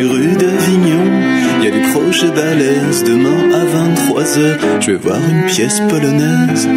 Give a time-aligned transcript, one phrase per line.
[0.00, 1.04] les rues d'Avignon,
[1.58, 3.04] il y a des projets balèzes.
[3.04, 6.68] Demain à 23h, je vais voir une pièce polonaise.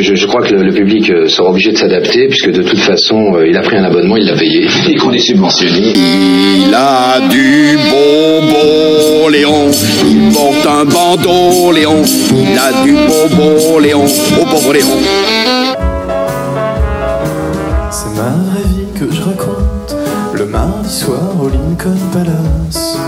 [0.00, 2.78] Je, je crois que le, le public euh, sera obligé de s'adapter, puisque de toute
[2.78, 4.68] façon, euh, il a pris un abonnement, il l'a payé.
[4.88, 5.92] Et qu'on est subventionné.
[5.94, 9.70] Il a du bonbon, Léon.
[10.06, 12.02] Il porte un bandeau, Léon.
[12.30, 14.04] Il a du bonbon, Léon.
[14.40, 14.88] Au pauvre Léon.
[17.90, 19.61] C'est ma vraie vie que je raconte,
[20.52, 22.98] mardi soir au Lincoln Palace.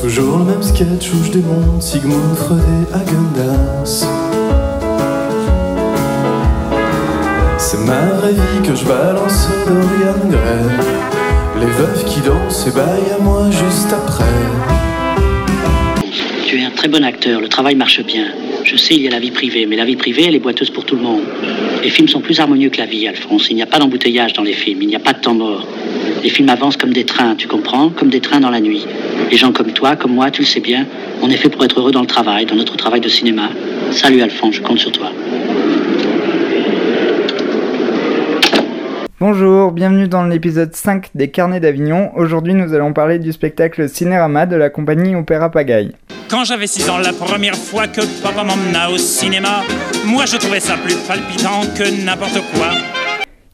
[0.00, 4.06] Toujours le même sketch où je démonte Sigmund Freud et Agendas.
[7.58, 11.60] C'est ma vraie vie que je balance Dorian Gray.
[11.60, 14.87] Les veuves qui dansent et baillent à moi juste après.
[16.60, 18.26] Un très bon acteur, le travail marche bien.
[18.64, 20.70] Je sais, il y a la vie privée, mais la vie privée, elle est boiteuse
[20.70, 21.22] pour tout le monde.
[21.84, 23.46] Les films sont plus harmonieux que la vie, Alphonse.
[23.48, 25.68] Il n'y a pas d'embouteillage dans les films, il n'y a pas de temps mort.
[26.24, 28.84] Les films avancent comme des trains, tu comprends Comme des trains dans la nuit.
[29.30, 30.84] Les gens comme toi, comme moi, tu le sais bien,
[31.22, 33.50] on est fait pour être heureux dans le travail, dans notre travail de cinéma.
[33.92, 35.12] Salut Alphonse, je compte sur toi.
[39.20, 42.12] Bonjour, bienvenue dans l'épisode 5 des Carnets d'Avignon.
[42.14, 45.96] Aujourd'hui, nous allons parler du spectacle Cinérama de la compagnie Opéra Pagaille.
[46.30, 49.62] Quand j'avais 6 ans, la première fois que papa m'emmena au cinéma,
[50.06, 52.68] moi je trouvais ça plus palpitant que n'importe quoi.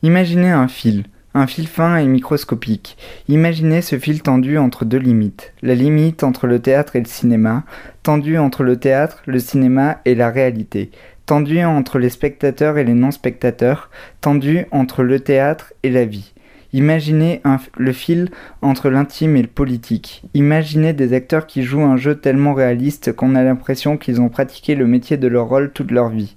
[0.02, 2.98] Imaginez un fil, un fil fin et microscopique.
[3.28, 5.54] Imaginez ce fil tendu entre deux limites.
[5.62, 7.62] La limite entre le théâtre et le cinéma,
[8.02, 10.90] tendu entre le théâtre, le cinéma et la réalité.
[11.26, 13.88] Tendu entre les spectateurs et les non-spectateurs,
[14.20, 16.34] tendu entre le théâtre et la vie.
[16.74, 17.40] Imaginez
[17.78, 20.24] le fil entre l'intime et le politique.
[20.34, 24.74] Imaginez des acteurs qui jouent un jeu tellement réaliste qu'on a l'impression qu'ils ont pratiqué
[24.74, 26.36] le métier de leur rôle toute leur vie.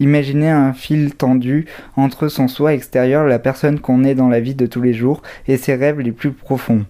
[0.00, 4.56] Imaginez un fil tendu entre son soi extérieur, la personne qu'on est dans la vie
[4.56, 6.86] de tous les jours, et ses rêves les plus profonds.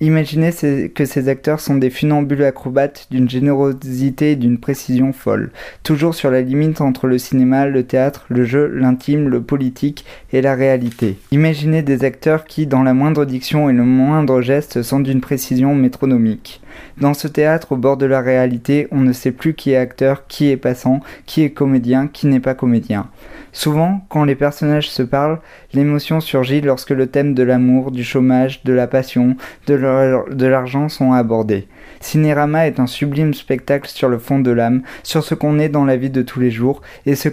[0.00, 0.50] Imaginez
[0.94, 5.50] que ces acteurs sont des funambules acrobates d'une générosité et d'une précision folle,
[5.82, 10.42] toujours sur la limite entre le cinéma, le théâtre, le jeu, l'intime, le politique et
[10.42, 11.18] la réalité.
[11.32, 15.74] Imaginez des acteurs qui, dans la moindre diction et le moindre geste, sont d'une précision
[15.74, 16.60] métronomique.
[17.00, 20.26] Dans ce théâtre au bord de la réalité, on ne sait plus qui est acteur,
[20.26, 23.08] qui est passant, qui est comédien, qui n'est pas comédien.
[23.52, 25.40] Souvent, quand les personnages se parlent,
[25.72, 29.36] l'émotion surgit lorsque le thème de l'amour, du chômage, de la passion,
[29.66, 31.66] de l'ar- de l'argent sont abordés.
[32.00, 35.84] Cinérama est un sublime spectacle sur le fond de l'âme, sur ce qu'on est dans
[35.84, 37.30] la vie de tous les jours et, sur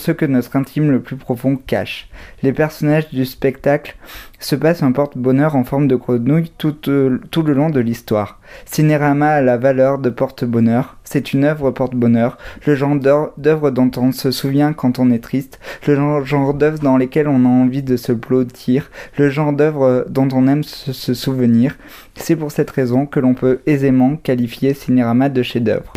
[0.00, 2.08] ce que notre intime le plus profond cache.
[2.42, 3.96] Les personnages du spectacle
[4.38, 8.38] se passent un porte-bonheur en forme de grenouille tout, euh, tout le long de l'histoire.
[8.66, 14.10] Cinérama a la valeur de porte-bonheur, c'est une œuvre porte-bonheur, le genre d'œuvre dont on
[14.10, 17.96] se souvient quand on est triste, le genre, d'œuvre dans lesquelles on a envie de
[17.96, 21.76] se blottir, le genre d'œuvre dont on aime se, se souvenir.
[22.16, 25.92] C'est pour cette raison que l'on peut aisément qualifier Cinérama de chef-d'œuvre.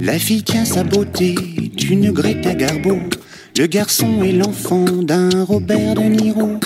[0.00, 1.36] La fille tient sa beauté
[1.76, 2.98] d'une Greta Garbo.
[3.56, 6.58] Le garçon est l'enfant d'un Robert De Niro.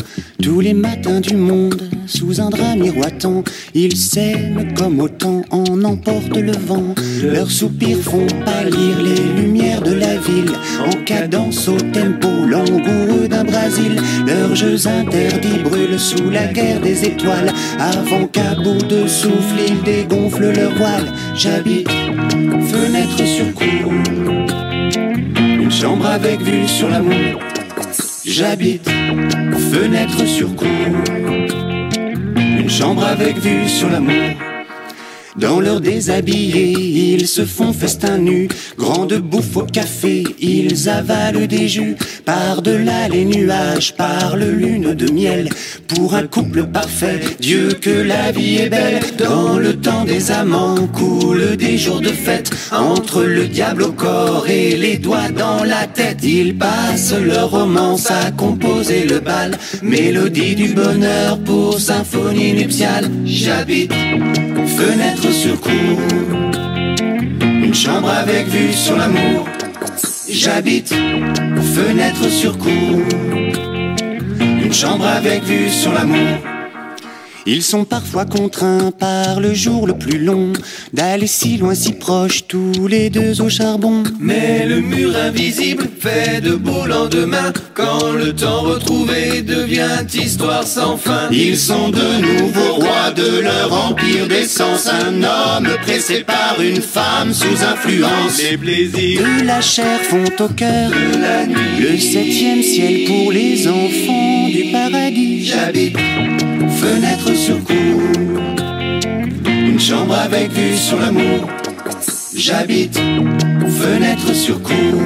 [0.42, 3.44] Tous les matins du monde, sous un drap miroitant,
[3.74, 6.94] ils s'aiment comme autant en emporte le vent.
[7.22, 13.44] Leurs soupirs font pâlir les lumières de la ville, en cadence au tempo langoureux d'un
[13.44, 14.00] Brésil.
[14.26, 19.82] Leurs jeux interdits brûlent sous la guerre des étoiles, avant qu'à bout de souffle ils
[19.82, 21.12] dégonflent leur voile.
[21.34, 24.37] J'habite fenêtre sur cour.
[25.68, 27.40] Une chambre avec vue sur l'amour.
[28.24, 28.88] J'habite
[29.70, 30.66] fenêtre sur cour.
[32.36, 34.47] Une chambre avec vue sur l'amour.
[35.38, 36.72] Dans leur déshabillé,
[37.14, 38.48] ils se font festin nu.
[38.76, 41.96] Grande bouffe au café, ils avalent des jus.
[42.24, 45.48] Par-delà les nuages, par le lune de miel.
[45.86, 49.00] Pour un couple parfait, Dieu que la vie est belle.
[49.16, 52.50] Dans le temps des amants, coulent des jours de fête.
[52.72, 58.10] Entre le diable au corps et les doigts dans la tête, ils passent leur romance
[58.10, 59.56] à composer le bal.
[59.82, 63.08] Mélodie du bonheur pour symphonie nuptiale.
[63.24, 63.92] J'habite
[64.78, 65.27] fenêtre
[67.42, 69.46] Une chambre avec vue sur l'amour.
[70.26, 70.88] J'habite
[71.74, 73.02] fenêtre sur cour.
[74.40, 76.57] Une chambre avec vue sur l'amour.
[77.50, 80.52] Ils sont parfois contraints par le jour le plus long
[80.92, 84.02] d'aller si loin, si proche, tous les deux au charbon.
[84.20, 90.98] Mais le mur invisible fait de beaux lendemains quand le temps retrouvé devient histoire sans
[90.98, 91.30] fin.
[91.30, 94.86] Ils sont de nouveaux rois de leur empire d'essence.
[94.86, 98.42] Un homme pressé par une femme sous influence.
[98.42, 101.80] Les plaisirs De la chair font au cœur de la nuit.
[101.80, 105.46] le septième ciel pour les enfants du paradis.
[105.46, 105.96] J'habite
[106.80, 108.00] fenêtre sur cour,
[109.46, 111.48] une chambre avec vue sur l'amour.
[112.36, 113.00] J'habite
[113.80, 115.00] fenêtre sur cour,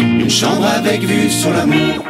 [0.00, 2.04] une chambre avec vue sur l'amour.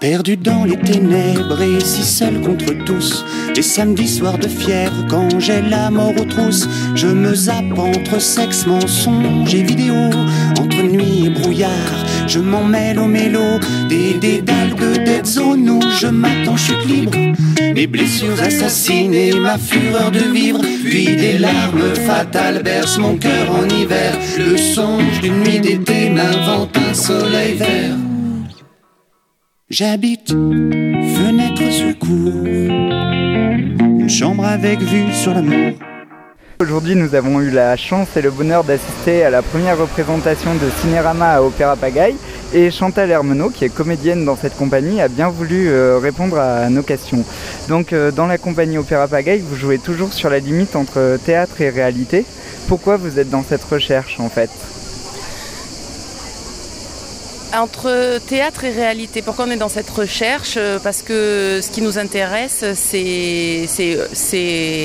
[0.00, 3.24] Perdu dans les ténèbres et si seul contre tous.
[3.54, 8.18] Les samedis soirs de fièvre, quand j'ai la mort aux trousses, je me zappe entre
[8.18, 9.94] sexe, mensonge et vidéo.
[12.26, 13.58] Je m'en mêle au mélo.
[13.88, 17.18] Des dédales de dead zone où je m'attends chute libre.
[17.74, 20.60] Mes blessures assassines et ma fureur de vivre.
[20.84, 24.16] Puis des larmes fatales bercent mon cœur en hiver.
[24.38, 27.96] Le songe d'une nuit d'été m'invente un soleil vert.
[29.68, 35.74] J'habite fenêtre sur cour, une chambre avec vue sur l'amour.
[36.60, 40.68] Aujourd'hui, nous avons eu la chance et le bonheur d'assister à la première représentation de
[40.82, 42.16] Cinérama à Opéra Pagaille.
[42.52, 46.68] Et Chantal Hermenot, qui est comédienne dans cette compagnie, a bien voulu euh, répondre à
[46.68, 47.24] nos questions.
[47.68, 51.58] Donc, euh, dans la compagnie Opéra Pagaille, vous jouez toujours sur la limite entre théâtre
[51.62, 52.26] et réalité.
[52.68, 54.50] Pourquoi vous êtes dans cette recherche, en fait?
[57.52, 60.54] Entre théâtre et réalité, pourquoi on est dans cette recherche?
[60.56, 63.66] Euh, Parce que ce qui nous intéresse, c'est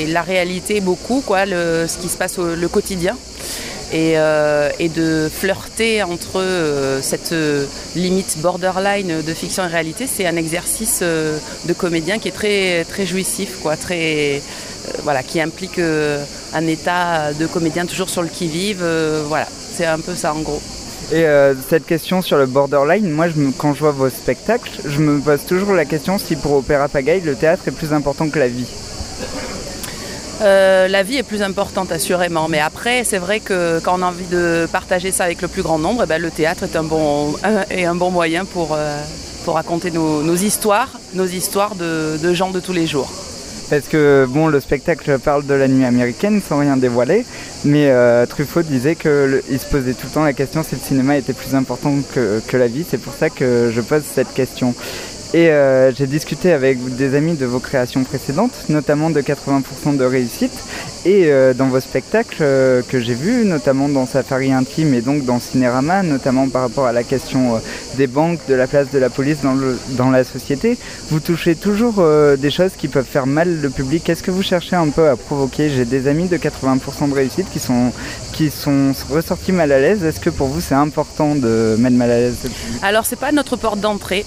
[0.08, 3.18] la réalité beaucoup, quoi, ce qui se passe le quotidien.
[3.94, 7.36] Et, euh, et de flirter entre euh, cette
[7.96, 13.06] limite borderline de fiction et réalité, c'est un exercice de comédien qui est très, très
[13.06, 14.42] jouissif, quoi, très,
[15.04, 18.84] voilà, qui implique un état de comédien toujours sur le qui-vive.
[19.28, 20.62] voilà, c'est un peu ça en gros.
[21.12, 25.20] Et euh, cette question sur le borderline, moi, quand je vois vos spectacles, je me
[25.20, 28.48] pose toujours la question si pour Opéra Pagaille, le théâtre est plus important que la
[28.48, 28.68] vie.
[30.42, 34.08] Euh, la vie est plus importante assurément, mais après c'est vrai que quand on a
[34.08, 36.84] envie de partager ça avec le plus grand nombre, eh ben, le théâtre est un
[36.84, 37.36] bon,
[37.96, 39.02] bon moyen pour, euh,
[39.48, 43.12] raconter nos, histoires, nos histoires de gens de tous les jours.
[43.70, 47.26] Parce que bon, le spectacle parle de la nuit américaine sans rien dévoiler,
[47.64, 51.18] mais euh, Truffaut disait qu'il se posait tout le temps la question si le cinéma
[51.18, 52.86] était plus important que, la vie.
[52.88, 54.76] C'est pour ça que je pose cette question.
[55.34, 60.06] Et euh, j'ai discuté avec des amis de vos créations précédentes, notamment de 80% de
[60.06, 60.54] réussite,
[61.06, 65.24] et euh, dans vos spectacles euh, que j'ai vus, notamment dans Safari Intime et donc
[65.24, 67.60] dans Cinérama, notamment par rapport à la question euh,
[67.96, 70.78] des banques, de la place de la police dans, la société,
[71.10, 72.04] vous touchez toujours
[72.38, 74.10] des choses qui peuvent faire mal le public.
[74.10, 75.70] Est-ce que vous cherchez un peu à provoquer?
[75.70, 77.92] J'ai des amis de 80% de réussite qui sont,
[78.34, 80.04] qui sont ressortis mal à l'aise.
[80.04, 82.36] Est-ce que pour vous c'est important de mettre mal à l'aise
[82.82, 84.26] Alors c'est pas notre porte d'entrée,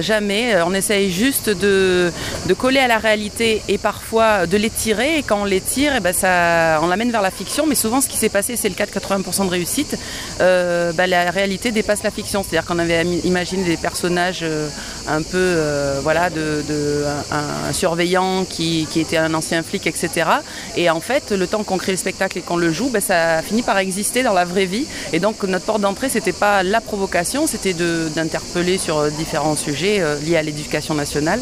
[0.00, 0.56] jamais.
[0.66, 2.10] On essaye juste de,
[2.46, 5.18] de coller à la réalité et parfois de l'étirer.
[5.18, 7.66] Et quand on l'étire, eh ben on l'amène vers la fiction.
[7.66, 9.98] Mais souvent, ce qui s'est passé, c'est le cas de 80% de réussite.
[10.40, 12.42] Euh, bah, la réalité dépasse la fiction.
[12.42, 14.68] C'est-à-dire qu'on avait imaginé des personnages euh,
[15.08, 20.30] un peu, euh, voilà, de, un, surveillant qui, était un ancien flic, etc.
[20.76, 23.42] Et en fait, le temps qu'on crée le spectacle et qu'on le joue, ben, ça
[23.42, 24.86] finit par exister dans la vraie vie.
[25.12, 30.36] Et donc notre porte d'entrée, c'était pas la provocation, c'était d'interpeller sur différents sujets liés
[30.36, 31.40] à l'éducation nationale.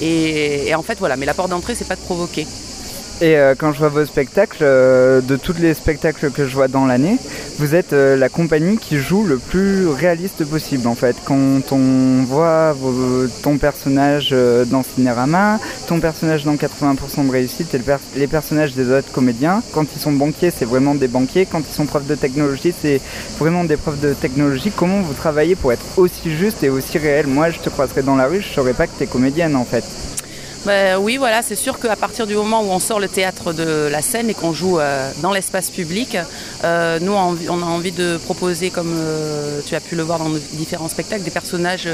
[0.00, 1.16] Et, et en fait, voilà.
[1.16, 2.46] Mais la porte d'entrée, c'est pas de provoquer.
[3.22, 6.68] Et euh, quand je vois vos spectacles, euh, de tous les spectacles que je vois
[6.68, 7.16] dans l'année,
[7.58, 11.16] vous êtes euh, la compagnie qui joue le plus réaliste possible en fait.
[11.24, 12.76] Quand on voit
[13.42, 14.34] ton personnage
[14.66, 19.10] dans Cinérama, ton personnage dans 80% de réussite et le pers- les personnages des autres
[19.10, 21.46] comédiens, quand ils sont banquiers, c'est vraiment des banquiers.
[21.46, 23.00] Quand ils sont profs de technologie, c'est
[23.38, 24.70] vraiment des profs de technologie.
[24.76, 27.26] Comment vous travaillez pour être aussi juste et aussi réel?
[27.28, 29.84] Moi, je te croiserais dans la rue, je saurais pas que t'es comédienne en fait.
[30.66, 33.88] Ben oui, voilà, c'est sûr qu'à partir du moment où on sort le théâtre de
[33.88, 36.18] la scène et qu'on joue euh, dans l'espace public,
[36.64, 40.28] euh, nous on a, envie, de proposer, comme euh, tu as pu le voir dans
[40.28, 41.88] nos différents spectacles, des personnages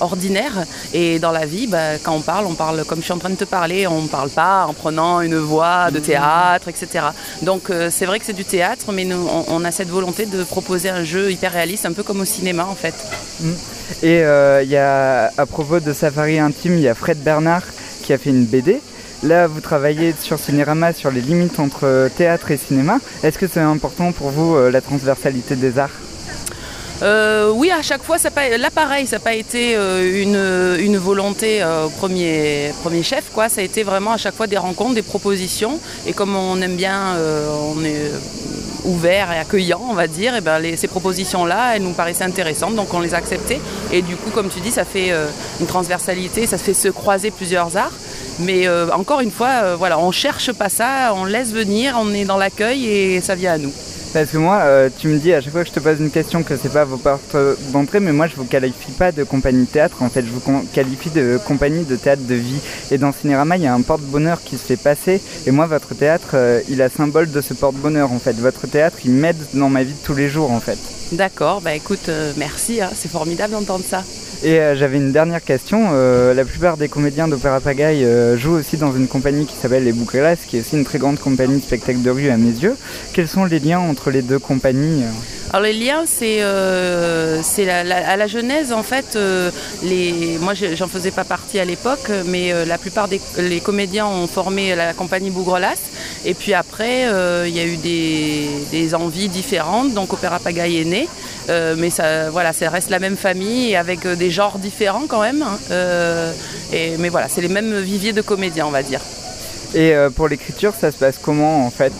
[0.00, 0.64] ordinaires.
[0.94, 3.28] Et dans la vie, ben, quand on parle, on parle comme je suis en train
[3.28, 7.04] de te parler, on ne parle pas en prenant une voix de théâtre, etc.
[7.42, 10.44] Donc c'est vrai que c'est du théâtre, mais nous, on, on a cette volonté de
[10.44, 12.94] proposer un jeu hyper réaliste, un peu comme au cinéma en fait.
[14.02, 17.64] Et euh, il y a, à propos de Safari Intime, il y a Fred Bernard
[18.04, 18.80] qui a fait une BD.
[19.22, 23.00] Là, vous travaillez sur Cinérama sur les limites entre théâtre et cinéma.
[23.22, 25.98] Est-ce que c'est important pour vous euh, la transversalité des arts?
[27.02, 31.62] Euh, oui, à chaque fois, ça là pareil, ça n'a pas été euh, une, volonté
[31.62, 33.24] euh, au premier, chef.
[33.48, 35.80] Ça a été vraiment à chaque fois des rencontres, des propositions.
[36.06, 37.16] Et comme on aime bien,
[37.74, 38.10] on est
[38.84, 42.92] ouvert et accueillant, on va dire, et ben ces propositions-là, elles nous paraissaient intéressantes, donc
[42.94, 43.60] on les a acceptées.
[43.92, 45.12] Et du coup, comme tu dis, ça fait
[45.60, 47.92] une transversalité, ça fait se croiser plusieurs arts.
[48.40, 52.36] Mais encore une fois, voilà, on cherche pas ça, on laisse venir, on est dans
[52.36, 53.72] l'accueil et ça vient à nous.
[54.14, 56.12] Parce que moi, euh, tu me dis à chaque fois que je te pose une
[56.12, 57.36] question que c'est pas vos portes
[57.72, 60.40] d'entrée, mais moi je vous qualifie pas de compagnie de théâtre, en fait je vous
[60.72, 62.60] qualifie de compagnie de théâtre de vie.
[62.92, 65.96] Et dans Cinérama, il y a un porte-bonheur qui se fait passer, et moi votre
[65.96, 68.34] théâtre, euh, il a symbole de ce porte-bonheur en fait.
[68.34, 70.78] Votre théâtre, il m'aide dans ma vie de tous les jours en fait.
[71.10, 72.90] D'accord, bah écoute, euh, merci, hein.
[72.94, 74.04] c'est formidable d'entendre ça.
[74.42, 75.90] Et euh, j'avais une dernière question.
[75.92, 79.84] Euh, la plupart des comédiens d'Opéra Pagaille euh, jouent aussi dans une compagnie qui s'appelle
[79.84, 82.50] Les Boucleras, qui est aussi une très grande compagnie de spectacle de rue à mes
[82.50, 82.76] yeux.
[83.12, 85.04] Quels sont les liens entre les deux compagnies
[85.52, 89.16] alors les liens, c'est à la genèse en fait.
[90.40, 93.20] moi, j'en faisais pas partie à l'époque, mais la plupart des
[93.62, 95.78] comédiens ont formé la compagnie Bougrelas.
[96.24, 97.02] Et puis après,
[97.46, 99.94] il y a eu des, des, envies différentes.
[99.94, 101.08] Donc Opéra Pagaille est né.
[101.48, 105.20] Euh, mais ça, voilà, ça reste la même famille avec euh, des genres différents quand
[105.20, 105.42] même.
[105.42, 105.58] Hein.
[105.70, 106.32] Euh,
[106.72, 109.00] et, mais voilà, c'est les mêmes viviers de comédiens, on va dire.
[109.76, 111.92] Et pour l'écriture, ça se passe comment en fait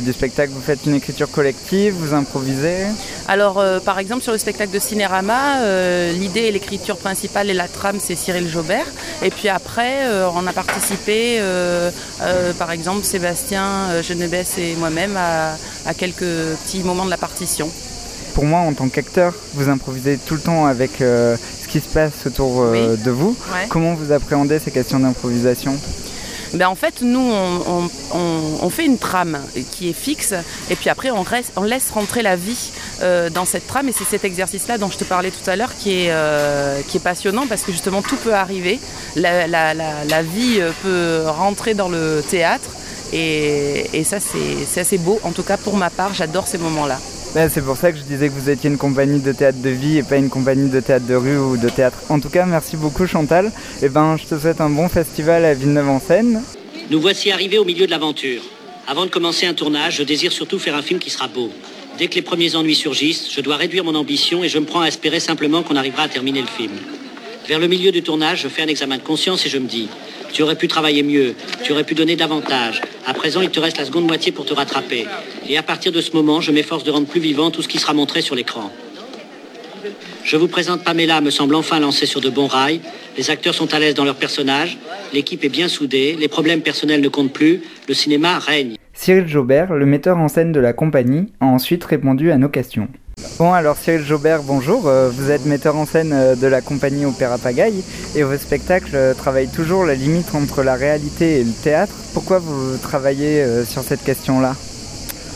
[0.00, 0.52] du spectacle?
[0.54, 2.84] Vous faites une écriture collective, vous improvisez?
[3.26, 5.56] Alors par exemple sur le spectacle de Cinérama,
[6.12, 8.86] l'idée et l'écriture principale et la trame c'est Cyril Jobert.
[9.24, 11.40] Et puis après on a participé
[12.60, 16.20] par exemple Sébastien Genebès et moi-même à quelques
[16.64, 17.68] petits moments de la partition
[18.36, 21.88] pour moi, en tant qu'acteur, vous improvisez tout le temps avec euh, ce qui se
[21.88, 23.34] passe autour euh, de vous.
[23.70, 25.74] Comment vous appréhendez ces questions d'improvisation?
[26.52, 29.38] Ben en fait, nous, on, fait une trame
[29.70, 30.34] qui est fixe,
[30.68, 31.24] et puis après, on,
[31.56, 34.98] on laisse rentrer la vie euh, dans cette trame, et c'est cet exercice-là dont je
[34.98, 36.12] te parlais tout à l'heure qui, est
[36.88, 38.78] qui est passionnant, parce que justement, tout peut arriver.
[39.16, 42.68] La, la vie peut rentrer dans le théâtre,
[43.14, 45.20] et, et ça, c'est assez beau.
[45.22, 46.98] En tout cas, pour ma part, j'adore ces moments-là
[47.34, 49.98] c'est pour ça que je disais que vous étiez une compagnie de théâtre de vie
[49.98, 51.98] et pas une compagnie de théâtre de rue ou de théâtre.
[52.08, 53.46] En tout cas, merci beaucoup Chantal.
[53.46, 56.42] Et eh ben, je te souhaite un bon festival à Villeneuve-en-Seine.
[56.90, 58.42] Nous voici arrivés au milieu de l'aventure.
[58.88, 61.50] Avant de commencer un tournage, je désire surtout faire un film qui sera beau.
[61.98, 64.82] Dès que les premiers ennuis surgissent, je dois réduire mon ambition et je me prends
[64.82, 66.72] à espérer simplement qu'on arrivera à terminer le film.
[67.48, 69.88] Vers le milieu du tournage, je fais un examen de conscience et je me dis,
[70.36, 72.82] tu aurais pu travailler mieux, tu aurais pu donner davantage.
[73.06, 75.06] À présent, il te reste la seconde moitié pour te rattraper.
[75.48, 77.78] Et à partir de ce moment, je m'efforce de rendre plus vivant tout ce qui
[77.78, 78.70] sera montré sur l'écran.
[80.24, 82.82] Je vous présente Pamela, me semble enfin lancée sur de bons rails.
[83.16, 84.76] Les acteurs sont à l'aise dans leurs personnages,
[85.14, 88.76] l'équipe est bien soudée, les problèmes personnels ne comptent plus, le cinéma règne.
[88.92, 92.88] Cyril Jaubert, le metteur en scène de la compagnie, a ensuite répondu à nos questions.
[93.38, 94.88] Bon, alors Cyril Jaubert, bonjour.
[94.88, 97.82] Euh, vous êtes metteur en scène euh, de la compagnie Opéra Pagaille
[98.14, 101.92] et vos spectacles euh, travaillent toujours la limite entre la réalité et le théâtre.
[102.14, 104.54] Pourquoi vous travaillez sur cette question-là?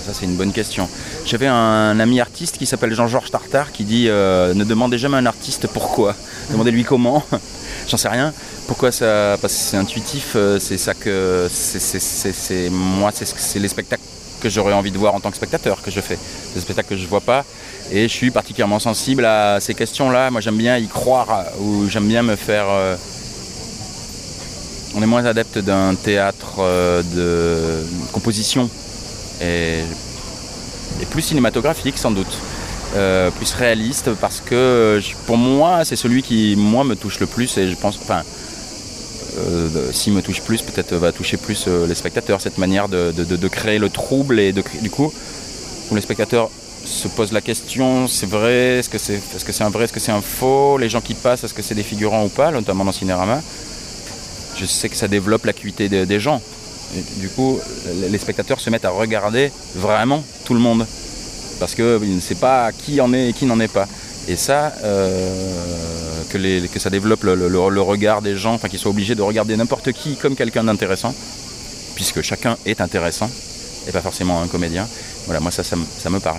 [0.06, 0.88] Ça, c'est une bonne question.
[1.26, 5.26] J'avais un ami artiste qui s'appelle Jean-Georges Tartare qui dit Ne demandez jamais à un
[5.26, 6.14] artiste pourquoi.
[6.50, 7.22] Demandez-lui comment.
[7.88, 8.32] J'en sais rien.
[8.66, 9.36] Pourquoi ça?
[9.42, 10.38] Parce que c'est intuitif.
[10.58, 11.48] C'est ça que.
[11.50, 14.09] C'est moi, c'est les spectacles
[14.40, 16.18] que j'aurais envie de voir en tant que spectateur que je fais.
[16.54, 17.44] Des spectacles que je ne vois pas.
[17.92, 20.30] Et je suis particulièrement sensible à ces questions-là.
[20.30, 22.66] Moi, j'aime bien y croire ou j'aime bien me faire.
[22.68, 22.96] Euh,
[24.94, 28.68] on est moins adepte d'un théâtre euh, de composition
[29.40, 29.82] et,
[31.10, 32.38] plus cinématographique, sans doute.
[32.96, 37.56] Euh, plus réaliste parce que pour moi c'est celui qui moi me touche le plus
[37.56, 38.22] et je pense enfin
[39.92, 43.88] s'il me touche plus peut-être va toucher plus les spectateurs cette manière de, créer le
[43.88, 45.12] trouble et du coup
[45.88, 46.50] pour les spectateurs
[46.84, 49.92] se pose la question, c'est vrai, est-ce que c'est est -ce c'est un vrai, est-ce
[49.92, 50.78] que c'est un faux?
[50.78, 53.42] Les gens qui passent, est-ce que c'est des figurants ou pas, notamment dans Cinérama
[54.56, 56.40] Je sais que ça développe l'acuité des, gens.
[57.16, 57.58] du coup,
[58.12, 60.86] les spectateurs se mettent à regarder vraiment tout le monde.
[61.60, 63.86] Parce qu'ils ne sait pas qui en est et qui n'en est pas.
[64.30, 69.22] Et ça, euh, que, ça développe le, regard des gens, enfin qu'ils soient obligés de
[69.22, 71.12] regarder n'importe qui comme quelqu'un d'intéressant,
[71.96, 73.28] puisque chacun est intéressant,
[73.88, 74.86] et pas forcément un comédien.
[75.24, 75.76] Voilà, moi ça, ça
[76.10, 76.38] me parle.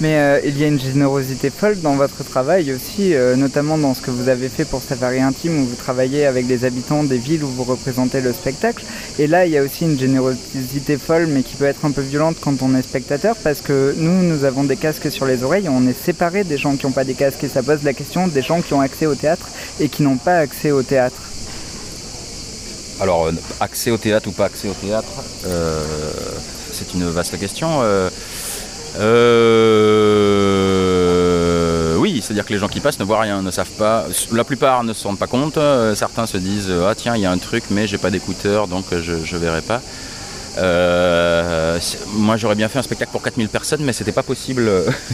[0.00, 3.94] Mais euh, il y a une générosité folle dans votre travail aussi, euh, notamment dans
[3.94, 7.16] ce que vous avez fait pour Safari Intime, où vous travaillez avec les habitants des
[7.16, 8.84] villes où vous représentez le spectacle.
[9.18, 12.02] Et là, il y a aussi une générosité folle, mais qui peut être un peu
[12.02, 15.68] violente quand on est spectateur, parce que nous, nous avons des casques sur les oreilles,
[15.70, 18.28] on est séparés des gens qui n'ont pas des casques, et ça pose la question
[18.28, 19.48] des gens qui ont accès au théâtre
[19.80, 21.22] et qui n'ont pas accès au théâtre.
[23.00, 25.08] Alors, euh, accès au théâtre ou pas accès au théâtre,
[26.70, 27.80] c'est une vaste question.
[32.26, 34.04] C'est-à-dire que les gens qui passent ne voient rien, ne savent pas.
[34.32, 35.56] La plupart ne se rendent pas compte.
[35.58, 38.66] euh, certains se disent ah tiens il y a un truc, mais j'ai pas d'écouteurs
[38.68, 39.80] donc euh, je je verrai pas.
[40.58, 41.78] Euh,
[42.14, 44.68] moi j'aurais bien fait un spectacle pour 4000 personnes, mais c'était pas possible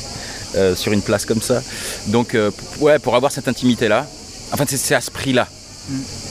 [0.56, 1.62] euh, sur une place comme ça.
[2.06, 4.06] Donc euh, ouais pour avoir cette intimité là.
[4.52, 5.48] Enfin c'est à ce prix-là.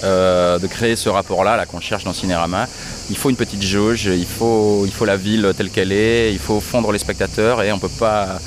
[0.04, 2.68] euh, de créer ce rapport-là là, qu'on cherche dans Cinérama.
[3.10, 6.40] Il faut une petite jauge, il faut, il faut la ville telle qu'elle est, il
[6.40, 8.40] faut fondre les spectateurs et on peut pas,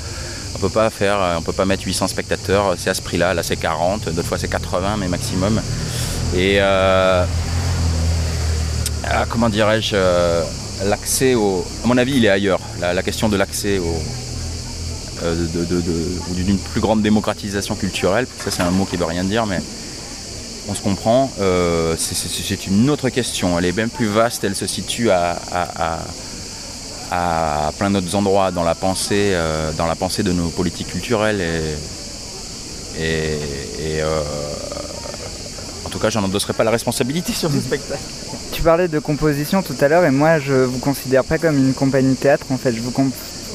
[0.55, 2.73] on peut pas faire, on peut pas mettre 800 spectateurs.
[2.77, 3.33] C'est à ce prix-là.
[3.33, 5.61] Là, c'est 40, d'autres fois c'est 80, mais maximum.
[6.35, 7.25] Et euh,
[9.07, 10.43] ah, comment dirais-je, euh,
[10.85, 12.59] l'accès au, à mon avis, il est ailleurs.
[12.81, 13.95] La, question de l'accès au
[15.23, 15.45] euh,
[16.31, 19.61] d'une plus grande démocratisation culturelle, ça c'est un mot qui veut rien dire, mais
[20.67, 23.57] on se comprend, euh, c'est- une autre question.
[23.57, 25.37] Elle est bien plus vaste, elle se situe à,
[27.77, 31.41] plein d'autres endroits dans la pensée, euh, dans la pensée de nos politiques culturelles.
[32.99, 34.21] Et, euh,
[35.85, 38.01] en tout cas, j'en endosserai pas la responsabilité sur ce spectacle.
[38.51, 41.73] Tu parlais de composition tout à l'heure et moi je vous considère pas comme une
[41.73, 42.91] compagnie théâtre en fait, je vous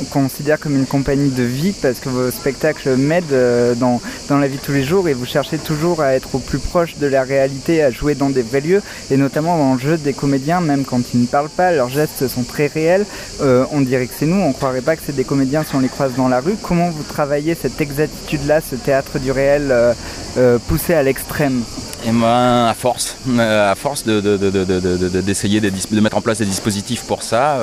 [0.05, 4.47] considère comme une compagnie de vie parce que vos spectacles m'aident euh, dans, dans la
[4.49, 7.07] vie de tous les jours et vous cherchez toujours à être au plus proche de
[7.07, 10.61] la réalité, à jouer dans des vrais lieux et notamment dans le jeu des comédiens,
[10.61, 13.07] même quand ils ne parlent pas, leurs gestes sont très réels,
[13.41, 15.81] Euh, on dirait que c'est nous, on croirait pas que c'est des comédiens si on
[15.81, 16.57] les croise dans la rue.
[16.63, 21.63] Comment vous travaillez cette exactitude-là, ce théâtre du réel euh, poussé à l'extrême?
[22.07, 26.01] Et ben, à force, à force de, de- de- de- de- de- de- d'essayer de
[26.01, 27.59] mettre en place des dispositifs pour ça,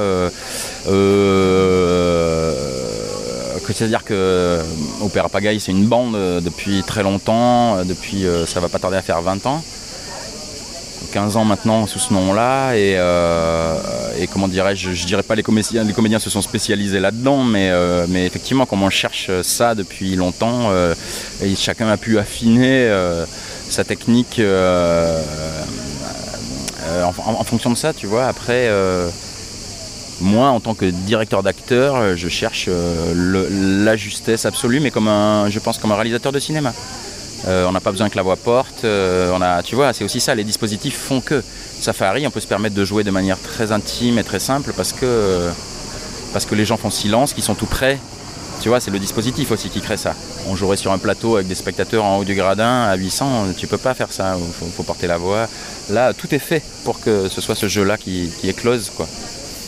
[3.73, 4.63] c'est-à-dire que euh,
[5.01, 8.97] Opéra Pagaille, c'est une bande euh, depuis très longtemps, euh, depuis, ça va pas tarder
[8.97, 9.63] à faire 20 ans.
[11.13, 12.97] 15 ans maintenant sous ce nom-là et,
[14.33, 17.71] comment dirais-je, je dirais pas les comédiens, les comédiens se sont spécialisés là-dedans, mais,
[18.25, 20.69] effectivement comme on cherche ça depuis longtemps,
[21.41, 22.91] et chacun a pu affiner
[23.69, 24.41] sa technique
[26.83, 28.25] en, en- fonction de ça, tu vois.
[28.27, 28.69] Après,
[30.21, 35.07] moi en tant que directeur d'acteur, euh, je cherche euh, la justesse absolue, mais comme
[35.07, 36.73] un, je pense comme un réalisateur de cinéma.
[37.47, 38.83] Euh, on n'a pas besoin que la voix porte.
[38.83, 40.33] on a, tu vois, c'est aussi ça.
[40.33, 41.43] Les dispositifs font que
[41.79, 44.91] Safari, on peut se permettre de jouer de manière très intime et très simple parce
[44.91, 45.49] que
[46.33, 47.99] parce que les gens font silence, qu'ils sont tout près.
[48.59, 50.15] Tu vois, c'est le dispositif aussi qui crée ça.
[50.47, 53.67] On jouerait sur un plateau avec des spectateurs en haut du gradin à 800, tu
[53.67, 54.35] peux pas faire ça.
[54.35, 55.47] Il faut, faut porter la voix.
[55.91, 59.07] Là, tout est fait pour que ce soit ce jeu-là qui, qui éclose, quoi.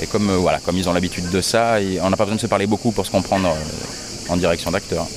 [0.02, 2.38] Et comme euh, voilà, comme ils ont l'habitude de ça, et on n'a pas besoin
[2.38, 5.08] de se parler beaucoup pour se comprendre euh, en direction d'acteur.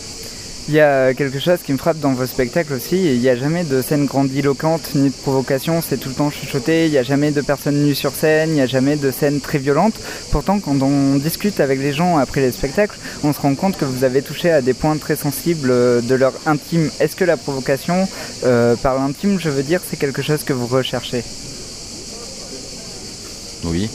[0.69, 3.35] Il y a quelque chose qui me frappe dans vos spectacles aussi, il n'y a
[3.35, 7.03] jamais de scène grandiloquente ni de provocation, c'est tout le temps chuchoté, il n'y a
[7.03, 9.95] jamais de personnes nues sur scène, il n'y a jamais de scène très violente.
[10.31, 13.85] Pourtant, quand on discute avec les gens après les spectacles, on se rend compte que
[13.85, 16.91] vous avez touché à des points très sensibles euh, de leur intime.
[17.01, 18.07] Est-ce que la provocation,
[18.45, 21.25] euh, par l'intime, je veux dire, c'est quelque chose que vous recherchez?
[23.65, 23.91] Oui,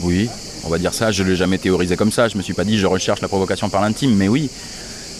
[0.00, 0.28] oui,
[0.64, 1.10] on va dire ça.
[1.10, 2.28] Je ne l'ai jamais théorisé comme ça.
[2.28, 4.50] Je me suis pas dit je recherche la provocation par l'intime, mais oui.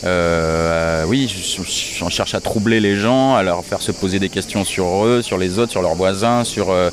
[0.05, 4.21] Euh, oui, je- je- j'en cherche à troubler les gens, à leur faire se poser
[4.21, 6.71] des questions sur eux, sur les autres, sur leurs voisins, sur.
[6.71, 6.91] euh,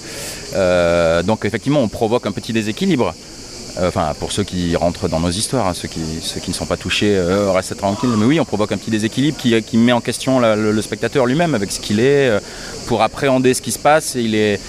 [0.56, 3.14] euh, donc effectivement, on provoque un petit déséquilibre.
[3.80, 6.00] Enfin, pour ceux qui rentrent dans nos histoires, hein, ceux, qui,
[6.48, 7.20] ne sont pas touchés,
[7.54, 8.10] restent tranquilles.
[8.18, 11.74] Mais oui, on provoque un petit déséquilibre qui, met en question le, spectateur lui-même avec
[11.74, 12.40] ce qu'il est.
[12.88, 14.62] pour appréhender ce qui se passe, il est,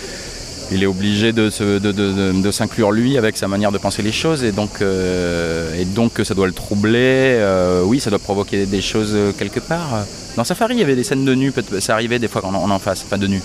[0.73, 4.03] il est obligé de, se- de- de- de- s'inclure lui avec sa manière de penser
[4.03, 7.37] les choses et donc, euh, et donc ça doit le troubler.
[7.39, 10.05] euh, oui, ça doit provoquer des choses euh, quelque part.
[10.37, 12.71] Dans Safari, il y avait des scènes de nu, ça arrivait des fois quand on
[12.71, 13.41] en face, enfin de nu.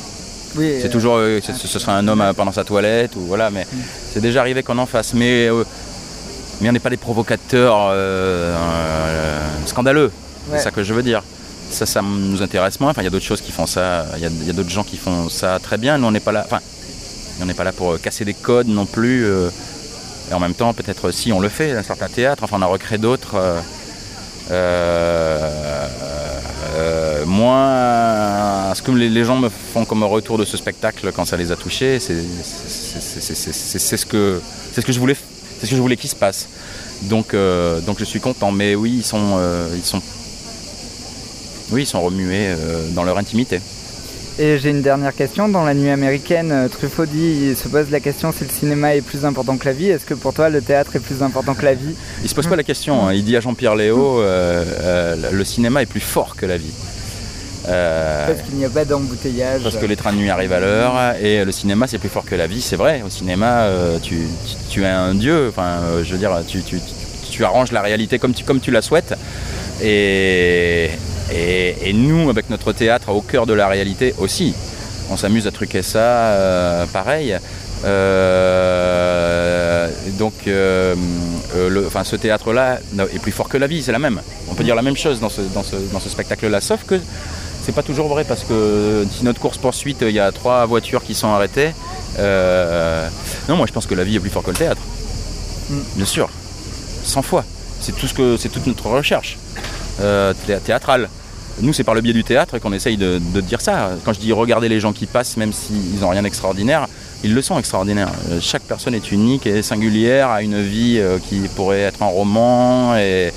[0.58, 3.66] Oui, C'est toujours, euh, ce, ce sera un homme pendant sa toilette ou voilà, mais
[4.14, 5.14] c'est déjà arrivé qu'on en fasse.
[5.14, 5.48] Mais,
[6.60, 7.94] mais on n'est pas des provocateurs
[9.66, 10.12] scandaleux.
[10.50, 10.58] Ouais.
[10.58, 11.24] C'est ça que je veux dire.
[11.70, 12.90] Ça, ça nous intéresse moins.
[12.92, 14.06] Enfin, il y a d'autres choses qui font ça.
[14.18, 15.98] Il y a, a d'autres gens qui font ça très bien.
[15.98, 16.44] Nous, on n'est pas là.
[16.46, 16.60] Enfin,
[17.42, 19.26] on n'est pas là pour euh, casser des codes non plus.
[19.26, 19.50] euh,
[20.30, 22.44] et en même temps, peut-être si on le fait dans certains théâtres.
[22.44, 23.36] Enfin, on en recrée d'autres.
[24.52, 25.88] euh,
[26.76, 31.36] euh, moi, ce que les, gens me font comme retour de ce spectacle quand ça
[31.38, 34.42] les a touchés, c'est ce que
[34.74, 35.16] c'est ce que je voulais,
[35.60, 36.48] c'est ce que je voulais qu'il se passe.
[37.04, 37.36] Donc,
[37.86, 38.52] donc je suis content.
[38.52, 39.40] Mais oui, ils sont,
[39.76, 40.02] ils sont,
[41.72, 42.56] oui, ils sont remués
[42.92, 43.60] dans leur intimité.
[44.40, 45.50] Et j'ai une dernière question.
[45.50, 48.96] Dans la nuit américaine, euh, Truffaut dit, il se pose la question si le cinéma
[48.96, 49.90] est plus important que la vie.
[49.90, 52.48] Est-ce que pour toi, le théâtre est plus important que la vie Il se pose
[52.48, 53.08] pas la question.
[53.08, 53.14] hein.
[53.14, 56.74] Il dit à Jean-Pierre Léo, euh, euh, le cinéma est plus fort que la vie.
[57.68, 59.62] Euh, Parce qu'il n'y a pas d'embouteillage.
[59.62, 62.26] Parce que les trains de nuit arrivent à l'heure et le cinéma c'est plus fort
[62.26, 63.04] que la vie, c'est vrai.
[63.06, 63.68] Au cinéma,
[64.02, 64.16] tu,
[64.48, 65.50] tu, tu es un dieu.
[65.50, 66.80] Enfin, je veux dire, tu, tu,
[67.30, 69.14] tu arranges la réalité comme tu, comme tu la souhaites.
[69.84, 70.90] Et,
[71.34, 74.54] Et, nous, avec notre théâtre au cœur de la réalité aussi,
[75.10, 77.38] on s'amuse à truquer ça euh, pareil.
[77.84, 78.70] Euh,
[80.20, 80.96] donc, euh,
[81.70, 82.80] le, enfin, ce théâtre-là
[83.14, 84.22] est plus fort que la vie, c'est la même.
[84.50, 87.00] On peut dire la même chose dans ce, dans ce, dans ce spectacle-là, sauf que
[87.64, 91.04] c'est pas toujours vrai parce que si notre course poursuite, il y a trois voitures
[91.04, 91.72] qui sont arrêtées.
[92.18, 94.82] non, moi je pense que la vie est plus fort que le théâtre.
[95.70, 95.80] Mm.
[95.96, 96.30] Bien sûr,
[97.04, 97.46] 100 fois.
[97.80, 99.38] C'est tout ce que, c'est toute notre recherche
[100.66, 101.10] théâtrale.
[101.62, 103.92] Nous, c'est par le biais du théâtre qu'on essaye de, dire ça.
[104.04, 106.88] Quand je dis regarder les gens qui passent, même s'ils n'ont rien d'extraordinaire,
[107.24, 108.12] ils le sont extraordinaires.
[108.32, 112.08] Euh, chaque personne est unique et singulière, a une vie euh, qui pourrait être un
[112.08, 112.96] roman.
[112.98, 113.32] Et,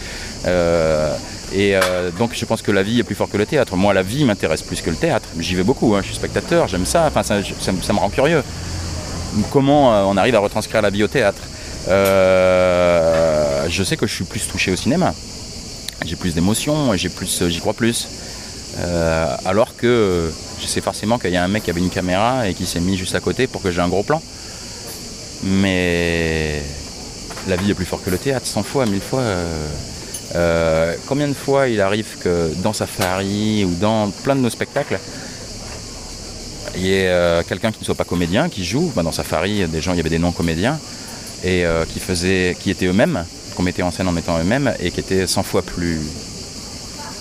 [0.47, 1.11] euh,
[2.19, 3.77] donc je pense que la vie est plus forte que le théâtre.
[3.77, 5.29] Moi, la vie m'intéresse plus que le théâtre.
[5.39, 6.01] J'y vais beaucoup, hein.
[6.01, 7.13] je suis spectateur, j'aime ça.
[7.23, 7.35] Ça,
[7.93, 8.43] me rend curieux.
[9.53, 11.43] Comment on arrive à retranscrire la vie au théâtre?
[11.87, 15.13] Je sais que je suis plus touché au cinéma
[16.05, 18.09] j'ai plus d'émotions et j'ai plus, j'y crois plus.
[18.79, 22.49] Euh, alors que je sais forcément qu'il y a un mec qui avait une caméra
[22.49, 24.21] et qui s'est mis juste à côté pour que j'ai un gros plan.
[25.45, 26.63] Mais
[27.47, 29.21] la vie est plus forte que le théâtre, 100 fois, 1000 fois.
[29.21, 29.67] Euh,
[30.35, 34.99] euh, combien de fois il arrive que dans Safari ou dans plein de nos spectacles,
[36.77, 38.91] il y ait quelqu'un qui ne soit pas comédien, qui joue.
[38.97, 40.81] Bah, dans Safari, des gens, il y avait des non-comédiens
[41.45, 41.65] et
[42.59, 45.63] qui étaient eux-mêmes qu'on mettait en scène en étant eux-mêmes et qui était 100 fois
[45.63, 46.01] plus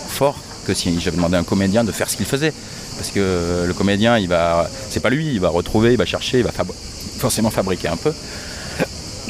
[0.10, 2.54] fort que si j'avais demandé à un comédien de faire ce qu'il faisait.
[2.98, 6.40] Parce que le comédien, il va, c'est pas lui, il va retrouver, il va chercher,
[6.40, 6.52] il va
[7.18, 8.14] forcément fabriquer un peu.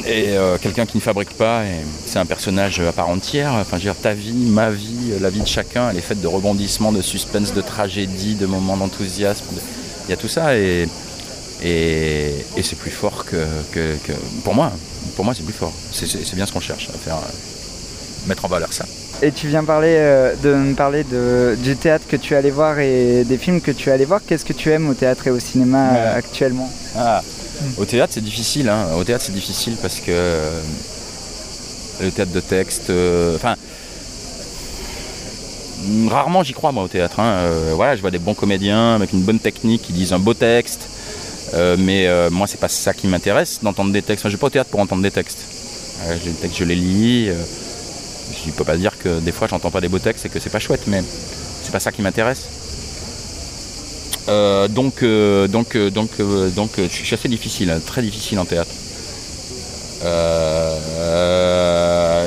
[0.06, 1.62] Et euh, quelqu'un qui ne fabrique pas,
[2.04, 3.52] c'est un personnage à part entière.
[3.54, 6.20] Enfin, je veux dire, ta vie, ma vie, la vie de chacun, elle est faite
[6.20, 9.46] de rebondissements, de suspense, de tragédie, de moments d'enthousiasme.
[10.06, 10.86] Il y a tout ça et,
[11.62, 13.46] c'est plus fort que,
[14.44, 14.72] Pour moi,
[15.14, 15.72] pour moi c'est plus fort.
[15.92, 18.84] C'est bien ce qu'on cherche, à faire, euh, mettre en valeur ça.
[19.22, 22.78] Et tu viens parler, euh, de me parler de, du théâtre que tu allais voir
[22.80, 24.20] et des films que tu allais voir.
[24.26, 26.70] Qu'est-ce que tu aimes au théâtre et au cinéma euh, actuellement?
[26.96, 27.22] Ah,
[27.78, 28.68] Au théâtre c'est difficile.
[28.68, 28.88] Hein.
[28.98, 30.38] Au théâtre c'est difficile parce que
[32.02, 32.90] le théâtre de texte.
[33.36, 33.54] Enfin.
[36.08, 37.20] rarement j'y crois moi au théâtre.
[37.20, 37.48] Hein.
[37.74, 40.88] voilà, je vois des bons comédiens avec une bonne technique qui disent un beau texte.
[41.52, 44.22] Euh, mais euh, moi, c'est pas ça qui m'intéresse d'entendre des textes.
[44.22, 45.44] Enfin, je vais pas au théâtre pour entendre des textes.
[46.04, 47.26] Euh, des textes, je les lis.
[47.26, 50.40] je ne peux pas dire que des fois, j'entends pas des beaux textes et que
[50.40, 51.02] c'est pas chouette, mais
[51.62, 52.48] c'est pas ça qui m'intéresse.
[54.70, 56.10] donc, donc, donc,
[56.54, 58.70] donc, je suis assez difficile, hein, très difficile en théâtre.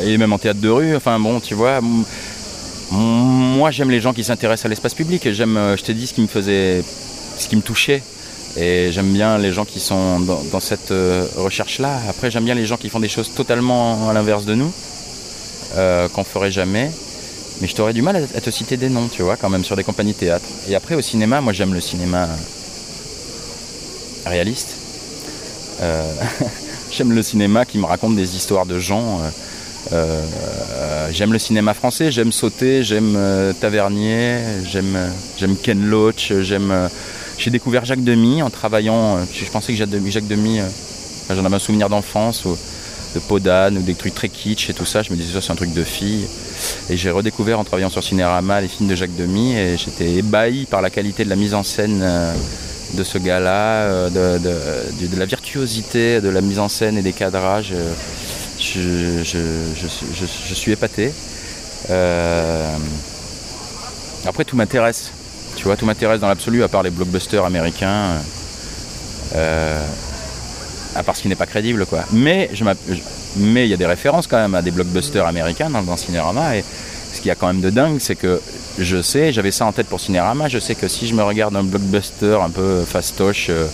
[0.06, 0.96] et même en théâtre de rue.
[0.96, 1.82] Enfin, bon, tu vois.
[2.92, 5.30] Moi, j'aime les gens qui s'intéressent à l'espace public.
[5.34, 6.84] J'aime, je t'ai dit, ce qui me faisait,
[7.38, 8.02] ce qui me touchait
[8.60, 12.00] et j'aime bien les gens qui sont dans, cette euh, recherche-là.
[12.10, 14.72] Après, j'aime bien les gens qui font des choses totalement à l'inverse de nous,
[15.76, 16.90] euh, qu'on ferait jamais.
[17.62, 19.76] Mais je t'aurais du mal à, te citer des noms, tu vois, quand même, sur
[19.76, 20.46] des compagnies théâtre.
[20.68, 22.28] Et après, au cinéma, moi, j'aime le cinéma
[24.26, 24.76] réaliste.
[25.82, 26.12] Euh,
[26.92, 29.22] j'aime le cinéma qui me raconte des histoires de gens.
[31.12, 33.18] j'aime le cinéma français, j'aime Sauter, j'aime
[33.62, 36.90] Tavernier, j'aime Ken Loach, j'aime
[37.38, 39.18] j'ai découvert Jacques Demy en travaillant.
[39.18, 40.68] Euh, je pensais que Jacques Demy, euh,
[41.30, 42.44] j'en avais un souvenir d'enfance,
[43.14, 45.04] de Podane, ou des trucs très kitsch et tout ça.
[45.04, 46.28] Je me disais, ça c'est un truc de fille.
[46.90, 50.66] Et j'ai redécouvert en travaillant sur Cinérama les films de Jacques Demy et j'étais ébahi
[50.66, 52.34] par la qualité de la mise en scène euh,
[52.96, 57.74] de ce gars-là, de, la virtuosité de la mise en scène et des cadrages.
[58.60, 59.24] Je,
[60.54, 61.12] suis épaté.
[64.26, 65.12] après, tout m'intéresse.
[65.58, 68.22] Tu vois, tout m'intéresse dans l'absolu, à part les blockbusters américains,
[69.36, 69.84] euh,
[70.96, 72.06] à part ce qui n'est pas crédible, quoi.
[72.14, 76.56] Mais il y a des références quand même à des blockbusters américains dans, Cinérama.
[76.58, 76.64] Et
[77.12, 78.40] ce qu'il y a quand même de dingue, c'est que
[78.78, 81.56] je sais, j'avais ça en tête pour Cinérama, je sais que si je me regarde
[81.56, 83.66] un blockbuster un peu fastoche, euh,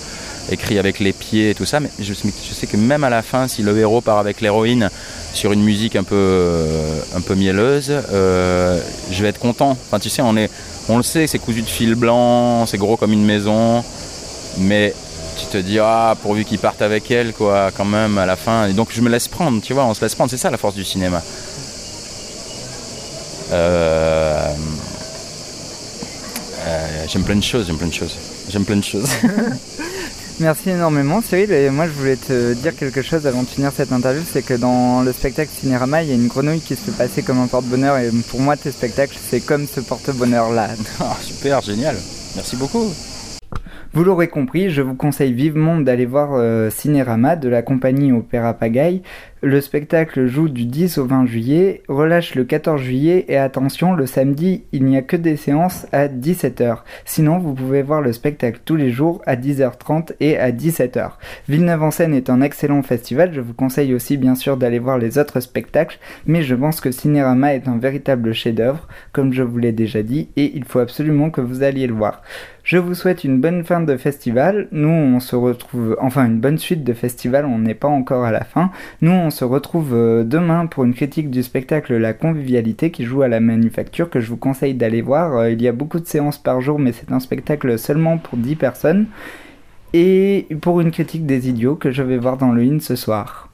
[0.50, 3.50] écrit avec les pieds et tout ça, mais je, sais que même à la fin,
[3.50, 4.89] si le héros part avec l'héroïne
[5.34, 7.91] sur une musique un peu, euh, un peu mielleuse,
[9.12, 9.72] je vais être content.
[9.72, 10.50] Enfin, tu sais, on est,
[10.89, 13.84] on le sait, c'est cousu de fil blanc, c'est gros comme une maison,
[14.58, 14.93] mais
[15.38, 18.69] tu te dis, ah, pourvu qu'ils partent avec elle, quoi, quand même, à la fin.
[18.69, 20.76] Donc je me laisse prendre, tu vois, on se laisse prendre, c'est ça la force
[20.76, 21.22] du cinéma.
[23.52, 24.54] Euh,
[26.65, 28.15] euh, j'aime plein de choses, j'aime plein de choses.
[28.50, 29.10] J'aime plein de choses.
[30.39, 33.91] Merci énormément Cyril et moi je voulais te dire quelque chose avant de finir cette
[33.91, 36.98] interview, c'est que dans le spectacle Cinérama il y a une grenouille qui se fait
[36.98, 40.69] passer comme un porte-bonheur et pour moi tes spectacles c'est comme ce porte-bonheur là.
[41.00, 41.96] Ah, super, génial,
[42.36, 42.91] merci beaucoup.
[43.93, 48.56] Vous l'aurez compris, je vous conseille vivement d'aller voir euh, Cinérama de la compagnie Opéra
[48.56, 49.04] Pagaille.
[49.46, 54.06] Le spectacle joue du 10 au 20 juillet, relâche le 14 juillet et attention, le
[54.06, 56.78] samedi, il n'y a que des séances à 17h.
[57.04, 61.16] Sinon, vous pouvez voir le spectacle tous les jours à 10h30 et à 17h.
[61.50, 65.42] Villeneuve-en-Seine est un excellent festival, je vous conseille aussi bien sûr d'aller voir les autres
[65.42, 70.04] spectacles, mais je pense que Cinérama est un véritable chef-d'œuvre, comme je vous l'ai déjà
[70.04, 72.22] dit, et il faut absolument que vous alliez le voir.
[72.64, 74.70] Je vous souhaite une bonne fin de festival.
[74.72, 78.32] Nous, on se retrouve, enfin une bonne suite de festival, on n'est pas encore à
[78.32, 78.72] la fin.
[79.02, 83.24] Nous, on se retrouve euh, demain pour une critique du spectacle La Convivialité qui joue
[83.24, 85.36] à la Manufacture que je vous conseille d'aller voir.
[85.36, 88.38] Euh, il y a beaucoup de séances par jour, mais c'est un spectacle seulement pour
[88.38, 89.08] 10 personnes.
[89.93, 93.50] Et pour une critique des idiots que je vais voir dans le IN ce soir.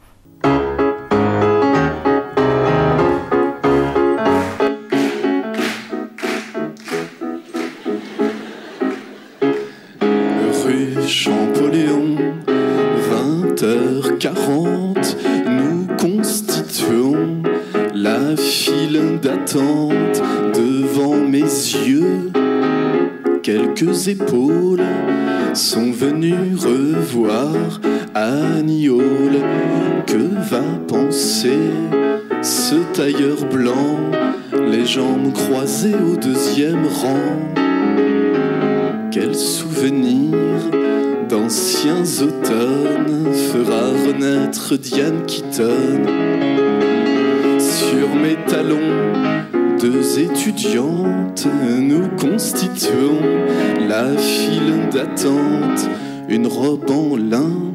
[44.76, 46.06] Diane Keaton
[47.60, 49.14] Sur mes talons,
[49.80, 51.48] deux étudiantes,
[51.82, 53.20] nous constituons
[53.88, 55.90] la file d'attente,
[56.28, 57.74] une robe en lin,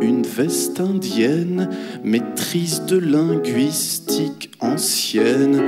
[0.00, 1.68] une veste indienne,
[2.02, 5.62] maîtrise de linguistique ancienne.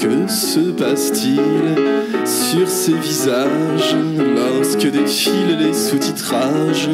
[0.00, 3.96] Que se passe-t-il sur ces visages
[4.34, 6.88] lorsque défilent les sous-titrages?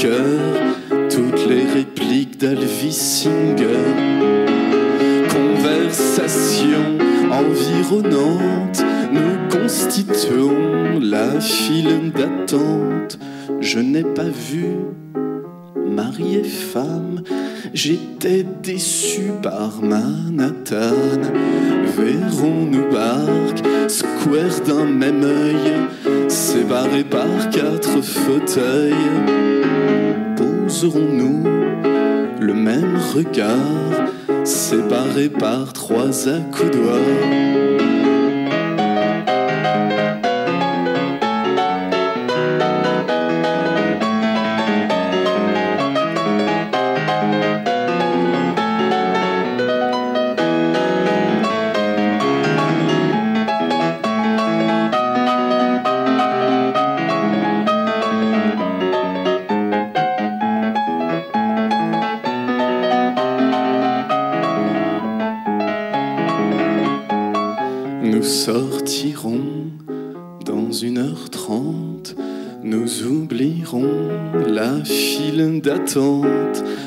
[0.00, 3.66] Toutes les répliques d'Alvis Singer
[5.28, 6.98] Conversation
[7.32, 13.18] environnante, nous constituons la file d'attente.
[13.60, 14.66] Je n'ai pas vu
[15.84, 17.22] mari et femme,
[17.74, 20.94] j'étais déçu par Manhattan.
[21.96, 29.37] Verrons-nous barque, square d'un même œil, séparés par quatre fauteuils.
[30.80, 31.42] Poserons-nous
[32.40, 37.47] le même regard, séparés par trois accoudoirs?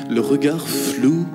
[0.09, 1.25] Le regard flou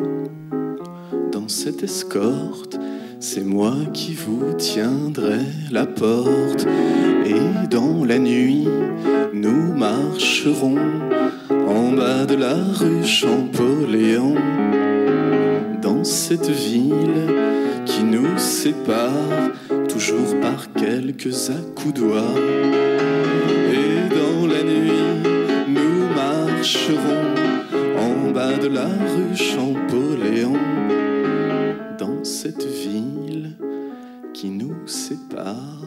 [1.32, 2.78] dans cette escorte.
[3.20, 6.66] C'est moi qui vous tiendrai la porte
[7.24, 8.68] et dans la nuit
[9.32, 10.76] nous marcherons
[11.50, 14.34] en bas de la rue Champollion
[15.82, 17.34] dans cette ville
[17.84, 19.50] qui nous sépare
[19.88, 22.36] toujours par quelques accoudoirs.
[23.72, 25.06] Et dans la nuit,
[25.68, 27.15] nous marcherons
[28.68, 30.54] la rue Champollion
[31.98, 33.56] dans cette ville
[34.32, 35.82] qui nous sépare.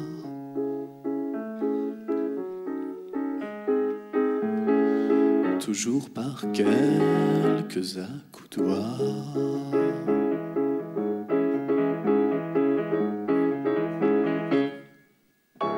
[5.60, 9.69] Toujours par quelques accoudoirs.